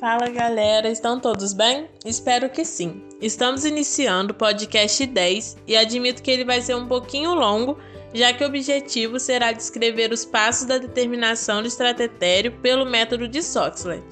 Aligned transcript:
Fala 0.00 0.28
galera, 0.28 0.88
estão 0.88 1.18
todos 1.18 1.52
bem? 1.52 1.90
Espero 2.04 2.48
que 2.48 2.64
sim. 2.64 3.02
Estamos 3.20 3.64
iniciando 3.64 4.32
o 4.32 4.36
podcast 4.36 5.04
10 5.04 5.56
e 5.66 5.76
admito 5.76 6.22
que 6.22 6.30
ele 6.30 6.44
vai 6.44 6.60
ser 6.62 6.76
um 6.76 6.86
pouquinho 6.86 7.34
longo, 7.34 7.76
já 8.14 8.32
que 8.32 8.44
o 8.44 8.46
objetivo 8.46 9.18
será 9.18 9.50
descrever 9.50 10.12
os 10.12 10.24
passos 10.24 10.66
da 10.66 10.78
determinação 10.78 11.62
do 11.62 11.66
estratério 11.66 12.52
pelo 12.62 12.86
método 12.86 13.26
de 13.26 13.42
Soxlet. 13.42 14.04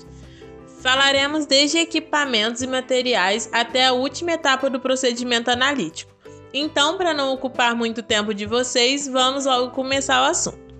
Falaremos 0.81 1.47
desde 1.47 1.79
equipamentos 1.79 2.63
e 2.63 2.67
materiais 2.67 3.49
até 3.53 3.87
a 3.87 3.93
última 3.93 4.33
etapa 4.33 4.69
do 4.69 4.81
procedimento 4.81 5.53
analítico. 5.53 6.13
Então, 6.53 6.99
para 6.99 7.15
não 7.15 7.33
ocupar 7.33 7.77
muito 7.77 8.03
tempo 8.03 8.35
de 8.35 8.45
vocês, 8.45 9.07
vamos 9.07 9.47
logo 9.47 9.71
começar 9.71 10.21
o 10.23 10.31
assunto. 10.31 10.75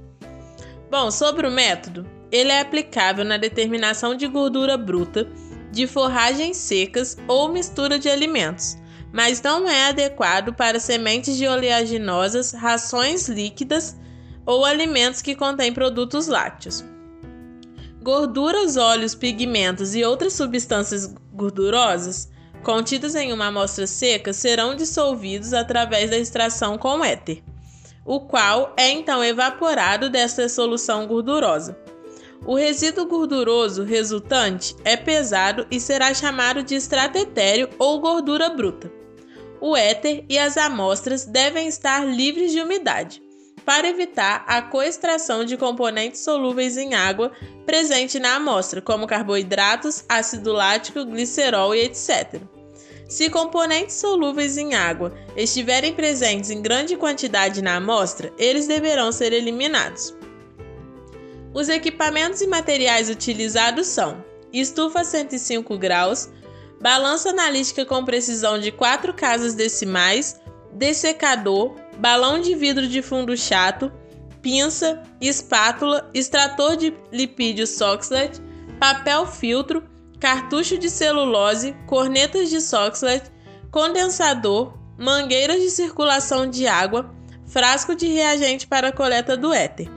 Bom, 0.91 1.13
sobre 1.13 1.47
o 1.47 1.51
método, 1.51 2.16
ele 2.37 2.53
é 2.53 2.61
aplicável 2.61 3.25
na 3.25 3.37
determinação 3.37 4.15
de 4.15 4.27
gordura 4.27 4.77
bruta, 4.77 5.27
de 5.73 5.87
forragens 5.87 6.57
secas 6.57 7.17
ou 7.27 7.49
mistura 7.49 7.99
de 7.99 8.09
alimentos, 8.09 8.77
mas 9.13 9.41
não 9.41 9.69
é 9.69 9.89
adequado 9.89 10.53
para 10.53 10.79
sementes 10.79 11.37
de 11.37 11.49
oleaginosas, 11.49 12.53
rações 12.53 13.29
líquidas 13.29 13.97
ou 14.45 14.65
alimentos 14.65 15.23
que 15.23 15.35
contêm 15.35 15.73
produtos 15.73 16.29
lácteos. 16.29 16.85
Gorduras, 18.03 18.77
óleos, 18.77 19.15
pigmentos 19.15 19.95
e 19.95 20.05
outras 20.05 20.35
substâncias 20.35 21.13
gordurosas 21.33 22.31
contidas 22.63 23.15
em 23.15 23.33
uma 23.33 23.47
amostra 23.47 23.87
seca 23.87 24.33
serão 24.33 24.75
dissolvidos 24.75 25.53
através 25.53 26.11
da 26.11 26.19
extração 26.19 26.77
com 26.77 27.05
éter, 27.05 27.43
o 28.05 28.21
qual 28.21 28.75
é 28.77 28.91
então 28.91 29.25
evaporado 29.25 30.11
desta 30.11 30.49
solução 30.49 31.07
gordurosa. 31.07 31.86
O 32.45 32.55
resíduo 32.55 33.07
gorduroso 33.07 33.83
resultante 33.83 34.77
é 34.85 34.97
pesado 34.97 35.67
e 35.71 35.81
será 35.81 36.13
chamado 36.13 36.63
de 36.63 36.75
estratério 36.75 37.69
ou 37.79 38.01
gordura 38.01 38.51
bruta. 38.51 38.93
O 39.61 39.77
éter 39.77 40.25
e 40.29 40.39
as 40.39 40.57
amostras 40.57 41.25
devem 41.25 41.67
estar 41.67 42.07
livres 42.07 42.53
de 42.53 42.61
umidade, 42.61 43.23
para 43.65 43.89
evitar 43.89 44.45
a 44.47 44.63
coextração 44.63 45.45
de 45.45 45.57
componentes 45.57 46.21
solúveis 46.21 46.77
em 46.77 46.95
água 46.95 47.33
presente 47.65 48.21
na 48.21 48.37
amostra, 48.37 48.81
como 48.81 49.09
carboidratos, 49.09 50.05
ácido 50.09 50.53
lático, 50.53 51.05
glicerol 51.05 51.75
e 51.75 51.81
etc. 51.81 52.41
Se 53.09 53.31
componentes 53.31 53.97
solúveis 53.97 54.57
em 54.57 54.75
água 54.75 55.13
estiverem 55.37 55.93
presentes 55.95 56.51
em 56.51 56.61
grande 56.61 56.97
quantidade 56.97 57.63
na 57.63 57.77
amostra, 57.77 58.33
eles 58.39 58.67
deverão 58.67 59.11
ser 59.11 59.33
eliminados. 59.33 60.15
Os 61.57 61.71
equipamentos 61.71 62.43
e 62.43 62.47
materiais 62.47 63.09
utilizados 63.09 63.87
são 63.87 64.23
estufa 64.53 65.03
105 65.03 65.79
graus, 65.79 66.29
balança 66.83 67.31
analítica 67.31 67.87
com 67.87 68.05
precisão 68.05 68.59
de 68.59 68.71
4 68.71 69.15
casas 69.15 69.55
decimais, 69.55 70.39
dessecador, 70.75 71.75
balão 71.97 72.43
de 72.43 72.55
vidro 72.55 72.87
de 72.87 73.01
fundo 73.01 73.35
chato, 73.39 73.91
pinça, 74.43 75.03
espátula, 75.19 76.11
extrator 76.13 76.77
de 76.77 76.93
lipídio 77.11 77.67
Soxlet, 77.67 78.39
papel 78.79 79.27
filtro, 79.27 79.83
cartucho 80.21 80.77
de 80.77 80.91
celulose, 80.91 81.75
cornetas 81.87 82.51
de 82.51 82.61
Soxlet, 82.61 83.33
condensador, 83.71 84.77
mangueiras 84.99 85.63
de 85.63 85.71
circulação 85.71 86.51
de 86.51 86.67
água, 86.67 87.11
frasco 87.47 87.95
de 87.95 88.09
reagente 88.09 88.67
para 88.67 88.93
coleta 88.93 89.39
do 89.39 89.55
éter. 89.55 89.96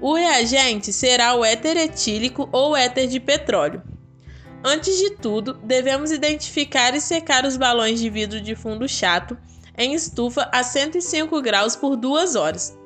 O 0.00 0.14
reagente 0.14 0.92
será 0.92 1.34
o 1.34 1.44
éter 1.44 1.76
etílico 1.76 2.48
ou 2.52 2.76
éter 2.76 3.06
de 3.06 3.18
petróleo. 3.20 3.82
Antes 4.62 4.96
de 4.96 5.10
tudo, 5.10 5.54
devemos 5.62 6.10
identificar 6.10 6.94
e 6.94 7.00
secar 7.00 7.44
os 7.44 7.56
balões 7.56 8.00
de 8.00 8.08
vidro 8.08 8.40
de 8.40 8.54
fundo 8.54 8.88
chato 8.88 9.36
em 9.76 9.94
estufa 9.94 10.48
a 10.52 10.62
105 10.62 11.40
graus 11.42 11.76
por 11.76 11.96
2 11.96 12.36
horas. 12.36 12.76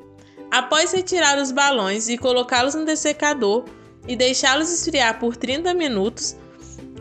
Após 0.51 0.93
retirar 0.93 1.39
os 1.39 1.53
balões 1.53 2.09
e 2.09 2.17
colocá-los 2.17 2.75
no 2.75 2.85
dessecador 2.85 3.65
e 4.07 4.17
deixá-los 4.17 4.73
esfriar 4.73 5.19
por 5.19 5.37
30 5.37 5.75
minutos, 5.75 6.35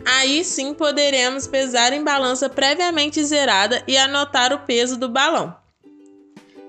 aí 0.04 0.44
sim 0.44 0.74
poderemos 0.74 1.46
pesar 1.46 1.92
em 1.92 2.04
balança 2.04 2.48
previamente 2.48 3.24
zerada 3.24 3.82
e 3.86 3.96
anotar 3.96 4.52
o 4.52 4.60
peso 4.60 4.96
do 4.98 5.08
balão. 5.08 5.56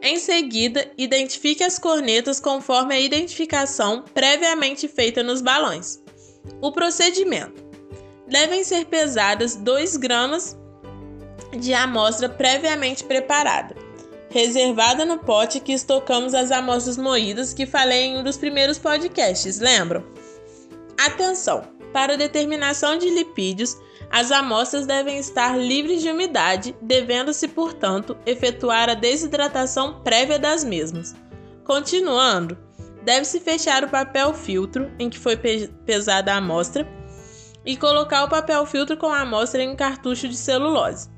Em 0.02 0.18
seguida, 0.18 0.90
identifique 0.98 1.64
as 1.64 1.78
cornetas 1.78 2.40
conforme 2.40 2.96
a 2.96 3.00
identificação 3.00 4.04
previamente 4.14 4.88
feita 4.88 5.22
nos 5.22 5.42
balões. 5.42 6.00
O 6.62 6.72
procedimento: 6.72 7.64
devem 8.28 8.64
ser 8.64 8.86
pesadas 8.86 9.56
2 9.56 9.98
gramas 9.98 10.58
de 11.58 11.74
amostra 11.74 12.30
previamente 12.30 13.04
preparada, 13.04 13.76
reservada 14.30 15.04
no 15.04 15.18
pote 15.18 15.60
que 15.60 15.74
estocamos 15.74 16.34
as 16.34 16.52
amostras 16.52 16.96
moídas 16.96 17.54
que 17.54 17.66
falei 17.66 18.06
em 18.06 18.20
um 18.20 18.24
dos 18.24 18.38
primeiros 18.38 18.78
podcasts, 18.78 19.60
lembram? 19.60 20.04
Atenção! 20.98 21.64
Para 21.92 22.16
determinação 22.16 22.98
de 22.98 23.10
lipídios, 23.10 23.76
as 24.12 24.32
amostras 24.32 24.88
devem 24.88 25.20
estar 25.20 25.58
livres 25.58 26.02
de 26.02 26.10
umidade, 26.10 26.76
devendo-se, 26.82 27.48
portanto, 27.48 28.18
efetuar 28.26 28.90
a 28.90 28.96
desidratação 28.96 30.02
prévia 30.02 30.40
das 30.40 30.64
mesmas. 30.64 31.16
Continuando, 31.64 32.58
deve-se 33.04 33.40
fechar 33.40 33.84
o 33.84 33.90
papel 33.90 34.34
filtro 34.34 34.92
em 34.98 35.10
que 35.10 35.20
foi 35.20 35.38
pesada 35.86 36.34
a 36.34 36.38
amostra 36.38 36.88
e 37.64 37.78
colocar 37.78 38.24
o 38.24 38.30
papel 38.30 38.66
filtro 38.66 38.98
com 38.98 39.08
a 39.08 39.22
amostra 39.22 39.62
em 39.62 39.70
um 39.70 39.76
cartucho 39.76 40.28
de 40.28 40.36
celulose. 40.36 41.10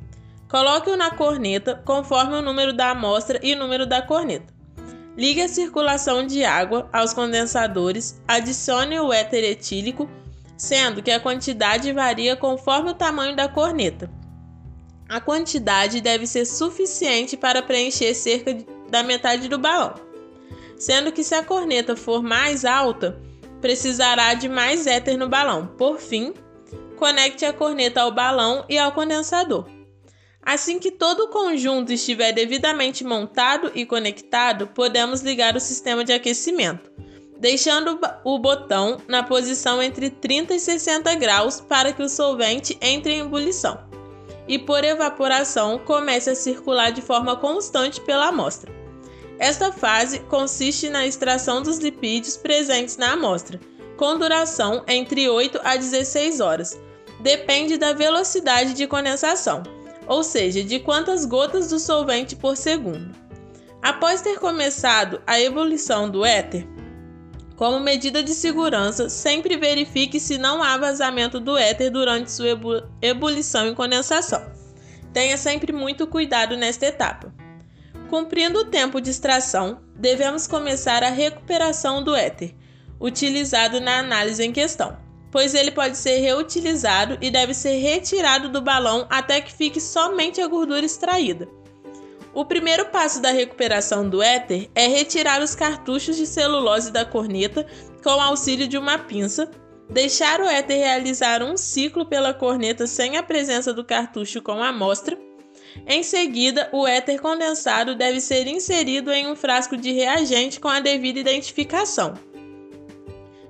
Coloque-o 0.49 0.97
na 0.97 1.11
corneta 1.11 1.81
conforme 1.85 2.35
o 2.35 2.41
número 2.41 2.73
da 2.73 2.89
amostra 2.89 3.39
e 3.41 3.53
o 3.53 3.57
número 3.57 3.85
da 3.85 4.01
corneta. 4.01 4.53
Ligue 5.17 5.41
a 5.41 5.47
circulação 5.47 6.25
de 6.25 6.43
água 6.43 6.89
aos 6.91 7.13
condensadores, 7.13 8.21
adicione 8.27 8.99
o 8.99 9.13
éter 9.13 9.45
etílico 9.45 10.09
sendo 10.61 11.01
que 11.01 11.09
a 11.09 11.19
quantidade 11.19 11.91
varia 11.91 12.35
conforme 12.35 12.91
o 12.91 12.93
tamanho 12.93 13.35
da 13.35 13.49
corneta. 13.49 14.11
A 15.09 15.19
quantidade 15.19 15.99
deve 16.01 16.27
ser 16.27 16.45
suficiente 16.45 17.35
para 17.35 17.63
preencher 17.63 18.13
cerca 18.13 18.55
da 18.87 19.01
metade 19.01 19.47
do 19.47 19.57
balão, 19.57 19.95
sendo 20.77 21.11
que 21.11 21.23
se 21.23 21.33
a 21.33 21.43
corneta 21.43 21.95
for 21.95 22.21
mais 22.21 22.63
alta, 22.63 23.19
precisará 23.59 24.35
de 24.35 24.47
mais 24.47 24.85
éter 24.85 25.17
no 25.17 25.27
balão. 25.27 25.65
Por 25.65 25.97
fim, 25.97 26.31
conecte 26.95 27.43
a 27.43 27.51
corneta 27.51 28.03
ao 28.03 28.11
balão 28.11 28.63
e 28.69 28.77
ao 28.77 28.91
condensador. 28.91 29.67
Assim 30.43 30.77
que 30.77 30.91
todo 30.91 31.21
o 31.21 31.29
conjunto 31.29 31.91
estiver 31.91 32.33
devidamente 32.33 33.03
montado 33.03 33.71
e 33.73 33.83
conectado, 33.83 34.67
podemos 34.67 35.21
ligar 35.21 35.55
o 35.55 35.59
sistema 35.59 36.03
de 36.03 36.13
aquecimento 36.13 36.91
deixando 37.41 37.99
o 38.23 38.37
botão 38.37 38.99
na 39.07 39.23
posição 39.23 39.81
entre 39.81 40.11
30 40.11 40.53
e 40.53 40.59
60 40.59 41.15
graus 41.15 41.59
para 41.59 41.91
que 41.91 42.03
o 42.03 42.07
solvente 42.07 42.77
entre 42.79 43.13
em 43.13 43.21
ebulição 43.21 43.79
e, 44.47 44.59
por 44.59 44.83
evaporação, 44.83 45.79
comece 45.79 46.29
a 46.29 46.35
circular 46.35 46.91
de 46.91 47.01
forma 47.01 47.35
constante 47.35 47.99
pela 48.01 48.27
amostra. 48.27 48.71
Esta 49.39 49.71
fase 49.71 50.19
consiste 50.19 50.87
na 50.87 51.07
extração 51.07 51.63
dos 51.63 51.79
lipídios 51.79 52.37
presentes 52.37 52.97
na 52.97 53.13
amostra, 53.13 53.59
com 53.97 54.19
duração 54.19 54.83
entre 54.87 55.27
8 55.27 55.59
a 55.63 55.75
16 55.75 56.41
horas. 56.41 56.79
Depende 57.21 57.75
da 57.75 57.91
velocidade 57.91 58.75
de 58.75 58.85
condensação, 58.85 59.63
ou 60.05 60.23
seja, 60.23 60.63
de 60.63 60.79
quantas 60.79 61.25
gotas 61.25 61.69
do 61.69 61.79
solvente 61.79 62.35
por 62.35 62.55
segundo. 62.55 63.15
Após 63.81 64.21
ter 64.21 64.37
começado 64.37 65.19
a 65.25 65.39
ebulição 65.39 66.07
do 66.07 66.23
éter, 66.23 66.67
como 67.61 67.79
medida 67.79 68.23
de 68.23 68.33
segurança, 68.33 69.07
sempre 69.07 69.55
verifique 69.55 70.19
se 70.19 70.35
não 70.35 70.63
há 70.63 70.79
vazamento 70.79 71.39
do 71.39 71.55
éter 71.55 71.91
durante 71.91 72.31
sua 72.31 72.59
ebulição 72.99 73.67
e 73.67 73.75
condensação. 73.75 74.43
Tenha 75.13 75.37
sempre 75.37 75.71
muito 75.71 76.07
cuidado 76.07 76.57
nesta 76.57 76.87
etapa. 76.87 77.31
Cumprindo 78.09 78.61
o 78.61 78.65
tempo 78.65 78.99
de 78.99 79.11
extração, 79.11 79.79
devemos 79.95 80.47
começar 80.47 81.03
a 81.03 81.11
recuperação 81.11 82.03
do 82.03 82.15
éter, 82.15 82.55
utilizado 82.99 83.79
na 83.79 83.99
análise 83.99 84.43
em 84.43 84.51
questão, 84.51 84.97
pois 85.29 85.53
ele 85.53 85.69
pode 85.69 85.99
ser 85.99 86.17
reutilizado 86.17 87.19
e 87.21 87.29
deve 87.29 87.53
ser 87.53 87.77
retirado 87.77 88.49
do 88.49 88.59
balão 88.59 89.05
até 89.07 89.39
que 89.39 89.53
fique 89.53 89.79
somente 89.79 90.41
a 90.41 90.47
gordura 90.47 90.83
extraída. 90.83 91.47
O 92.33 92.45
primeiro 92.45 92.85
passo 92.85 93.21
da 93.21 93.31
recuperação 93.31 94.07
do 94.07 94.21
éter 94.21 94.69
é 94.73 94.87
retirar 94.87 95.41
os 95.41 95.53
cartuchos 95.53 96.15
de 96.15 96.25
celulose 96.25 96.91
da 96.91 97.03
corneta 97.03 97.65
com 98.01 98.09
auxílio 98.09 98.67
de 98.69 98.77
uma 98.77 98.97
pinça, 98.97 99.51
deixar 99.89 100.39
o 100.39 100.45
éter 100.45 100.77
realizar 100.77 101.43
um 101.43 101.57
ciclo 101.57 102.05
pela 102.05 102.33
corneta 102.33 102.87
sem 102.87 103.17
a 103.17 103.23
presença 103.23 103.73
do 103.73 103.83
cartucho 103.83 104.41
com 104.41 104.63
a 104.63 104.69
amostra. 104.69 105.17
Em 105.85 106.03
seguida, 106.03 106.69
o 106.71 106.87
éter 106.87 107.21
condensado 107.21 107.95
deve 107.95 108.21
ser 108.21 108.47
inserido 108.47 109.11
em 109.11 109.27
um 109.27 109.35
frasco 109.35 109.75
de 109.75 109.91
reagente 109.91 110.59
com 110.59 110.69
a 110.69 110.79
devida 110.79 111.19
identificação. 111.19 112.13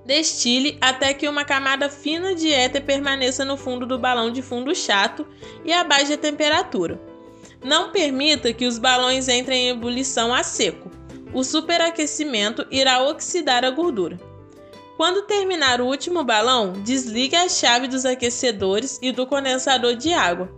Destile 0.04 0.80
até 0.82 1.14
que 1.14 1.30
uma 1.30 1.46
camada 1.46 1.88
fina 1.88 2.34
de 2.34 2.52
éter 2.52 2.84
permaneça 2.84 3.46
no 3.46 3.56
fundo 3.56 3.86
do 3.86 4.00
balão 4.00 4.32
de 4.32 4.42
fundo 4.42 4.74
chato 4.74 5.26
e 5.64 5.72
a 5.72 5.84
baixa 5.84 6.18
temperatura. 6.18 7.11
Não 7.64 7.92
permita 7.92 8.52
que 8.54 8.66
os 8.66 8.80
balões 8.80 9.28
entrem 9.28 9.68
em 9.68 9.70
ebulição 9.70 10.34
a 10.34 10.44
seco. 10.44 10.90
O 11.34 11.44
superaquecimento 11.44 12.66
irá 12.72 13.04
oxidar 13.04 13.64
a 13.64 13.70
gordura. 13.70 14.20
Quando 14.98 15.26
terminar 15.26 15.82
o 15.82 15.86
último 15.86 16.24
balão, 16.24 16.74
desligue 16.74 17.36
a 17.36 17.48
chave 17.48 17.88
dos 17.88 18.06
aquecedores 18.06 19.00
e 19.02 19.12
do 19.12 19.26
condensador 19.26 19.96
de 19.96 20.14
água. 20.14 20.52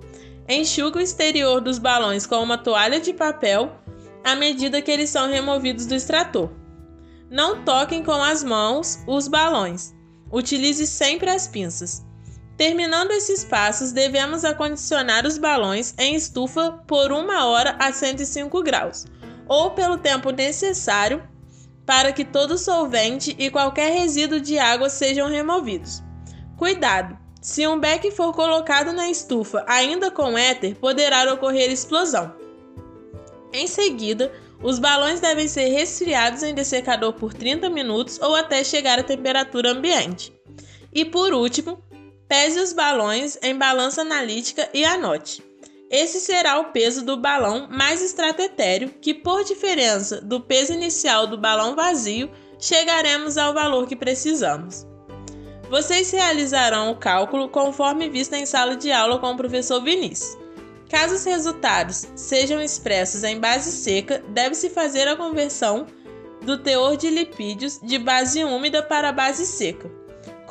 Enxugue 0.47 0.97
o 0.97 1.01
exterior 1.01 1.61
dos 1.61 1.77
balões 1.77 2.25
com 2.25 2.41
uma 2.41 2.57
toalha 2.57 2.99
de 2.99 3.13
papel 3.13 3.71
à 4.23 4.35
medida 4.35 4.81
que 4.81 4.91
eles 4.91 5.09
são 5.09 5.29
removidos 5.29 5.85
do 5.85 5.95
extrator. 5.95 6.51
Não 7.29 7.63
toquem 7.63 8.03
com 8.03 8.11
as 8.11 8.43
mãos 8.43 8.99
os 9.07 9.27
balões. 9.27 9.93
Utilize 10.31 10.85
sempre 10.87 11.29
as 11.29 11.47
pinças. 11.47 12.03
Terminando 12.57 13.11
esses 13.11 13.43
passos, 13.43 13.91
devemos 13.91 14.45
acondicionar 14.45 15.25
os 15.25 15.37
balões 15.37 15.93
em 15.97 16.15
estufa 16.15 16.71
por 16.87 17.11
uma 17.11 17.45
hora 17.47 17.75
a 17.79 17.91
105 17.91 18.61
graus, 18.61 19.05
ou 19.47 19.71
pelo 19.71 19.97
tempo 19.97 20.29
necessário 20.31 21.23
para 21.85 22.13
que 22.13 22.23
todo 22.23 22.57
solvente 22.57 23.35
e 23.37 23.49
qualquer 23.49 23.91
resíduo 23.91 24.39
de 24.39 24.57
água 24.57 24.89
sejam 24.89 25.27
removidos. 25.27 26.01
Cuidado! 26.57 27.17
Se 27.41 27.67
um 27.67 27.77
beck 27.77 28.09
for 28.11 28.31
colocado 28.31 28.93
na 28.93 29.09
estufa 29.09 29.65
ainda 29.67 30.09
com 30.09 30.37
éter, 30.37 30.75
poderá 30.75 31.33
ocorrer 31.33 31.69
explosão. 31.69 32.33
Em 33.51 33.67
seguida, 33.67 34.31
os 34.61 34.79
balões 34.79 35.19
devem 35.19 35.45
ser 35.49 35.67
resfriados 35.67 36.41
em 36.41 36.53
dessecador 36.53 37.11
por 37.11 37.33
30 37.33 37.69
minutos 37.69 38.17
ou 38.21 38.33
até 38.33 38.63
chegar 38.63 38.97
à 38.97 39.03
temperatura 39.03 39.71
ambiente. 39.71 40.33
E 40.93 41.03
por 41.03 41.33
último, 41.33 41.83
pese 42.33 42.59
os 42.59 42.73
balões 42.73 43.37
em 43.43 43.55
balança 43.55 44.01
analítica 44.01 44.67
e 44.73 44.83
anote. 44.83 45.43
Esse 45.87 46.19
será 46.19 46.59
o 46.59 46.71
peso 46.71 47.05
do 47.05 47.15
balão 47.15 47.67
mais 47.69 48.01
estratetéreo, 48.01 48.89
que 48.89 49.13
por 49.13 49.43
diferença 49.43 50.19
do 50.19 50.41
peso 50.41 50.73
inicial 50.73 51.27
do 51.27 51.37
balão 51.37 51.75
vazio, 51.75 52.31
chegaremos 52.57 53.37
ao 53.37 53.53
valor 53.53 53.85
que 53.85 53.95
precisamos. 53.95 54.83
Vocês 55.69 56.09
realizarão 56.09 56.89
o 56.89 56.95
cálculo 56.95 57.49
conforme 57.49 58.09
visto 58.09 58.33
em 58.33 58.47
sala 58.47 58.75
de 58.75 58.91
aula 58.91 59.19
com 59.19 59.33
o 59.33 59.37
professor 59.37 59.83
Vinícius. 59.83 60.35
Caso 60.89 61.13
os 61.13 61.25
resultados 61.25 62.07
sejam 62.15 62.59
expressos 62.59 63.23
em 63.23 63.39
base 63.39 63.71
seca, 63.71 64.23
deve-se 64.29 64.71
fazer 64.71 65.07
a 65.07 65.15
conversão 65.15 65.85
do 66.41 66.57
teor 66.57 66.97
de 66.97 67.11
lipídios 67.11 67.79
de 67.83 67.99
base 67.99 68.43
úmida 68.43 68.81
para 68.81 69.11
base 69.11 69.45
seca, 69.45 69.87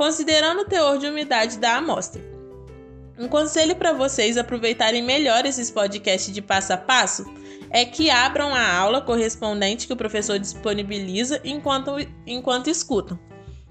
considerando 0.03 0.63
o 0.63 0.65
teor 0.65 0.99
de 0.99 1.07
umidade 1.07 1.59
da 1.59 1.77
amostra. 1.77 2.21
Um 3.17 3.29
conselho 3.29 3.77
para 3.77 3.93
vocês 3.93 4.37
aproveitarem 4.37 5.01
melhor 5.01 5.47
esses 5.47 5.71
podcasts 5.71 6.35
de 6.35 6.43
passo 6.43 6.73
a 6.73 6.77
passo 6.77 7.25
é 7.71 7.85
que 7.85 8.11
abram 8.11 8.53
a 8.53 8.75
aula 8.75 9.01
correspondente 9.01 9.87
que 9.87 9.93
o 9.93 9.97
professor 9.97 10.41
disponibiliza 10.41 11.41
enquanto, 11.45 11.93
enquanto 12.27 12.69
escutam. 12.69 13.17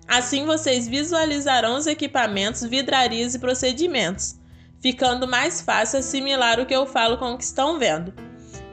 Assim 0.07 0.45
vocês 0.45 0.87
visualizarão 0.87 1.75
os 1.75 1.85
equipamentos, 1.85 2.63
vidrarias 2.63 3.35
e 3.35 3.39
procedimentos 3.39 4.39
ficando 4.81 5.27
mais 5.27 5.59
fácil 5.59 5.99
assimilar 5.99 6.61
o 6.61 6.65
que 6.65 6.73
eu 6.73 6.87
falo 6.87 7.17
com 7.17 7.33
o 7.33 7.37
que 7.37 7.43
estão 7.43 7.77
vendo. 7.77 8.13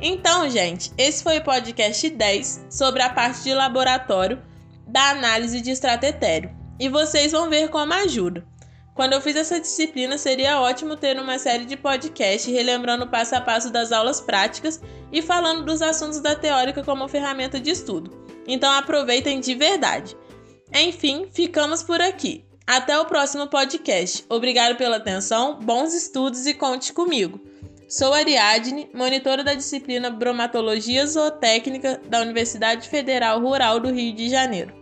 Então, 0.00 0.49
gente, 0.49 0.93
esse 0.96 1.25
foi 1.25 1.38
o 1.38 1.44
podcast 1.44 2.08
10 2.08 2.66
sobre 2.70 3.02
a 3.02 3.10
parte 3.10 3.43
de 3.43 3.52
laboratório 3.52 4.40
da 4.87 5.10
análise 5.10 5.60
de 5.60 5.72
estratério. 5.72 6.57
E 6.78 6.88
vocês 6.88 7.32
vão 7.32 7.48
ver 7.48 7.69
como 7.69 7.92
ajuda. 7.92 8.46
Quando 8.94 9.12
eu 9.12 9.20
fiz 9.20 9.36
essa 9.36 9.60
disciplina, 9.60 10.19
seria 10.19 10.60
ótimo 10.60 10.96
ter 10.96 11.20
uma 11.20 11.38
série 11.38 11.64
de 11.64 11.76
podcasts 11.76 12.52
relembrando 12.52 13.04
o 13.04 13.08
passo 13.08 13.36
a 13.36 13.40
passo 13.40 13.70
das 13.70 13.92
aulas 13.92 14.20
práticas 14.20 14.80
e 15.12 15.22
falando 15.22 15.64
dos 15.64 15.80
assuntos 15.80 16.20
da 16.20 16.34
teórica 16.34 16.82
como 16.82 17.06
ferramenta 17.06 17.60
de 17.60 17.70
estudo. 17.70 18.10
Então 18.46 18.72
aproveitem 18.72 19.38
de 19.38 19.54
verdade. 19.54 20.16
Enfim, 20.75 21.28
ficamos 21.32 21.82
por 21.82 22.00
aqui. 22.00 22.44
Até 22.66 22.98
o 22.98 23.06
próximo 23.06 23.46
podcast. 23.46 24.24
Obrigado 24.28 24.76
pela 24.76 24.96
atenção, 24.96 25.58
bons 25.60 25.94
estudos 25.94 26.46
e 26.46 26.52
conte 26.52 26.92
comigo. 26.92 27.40
Sou 27.88 28.12
Ariadne, 28.12 28.90
monitora 28.92 29.42
da 29.42 29.54
disciplina 29.54 30.10
Bromatologia 30.10 31.06
Zootécnica 31.06 32.00
da 32.06 32.20
Universidade 32.20 32.86
Federal 32.88 33.40
Rural 33.40 33.81
do 33.81 33.90
Rio 33.90 34.14
de 34.14 34.28
Janeiro. 34.28 34.77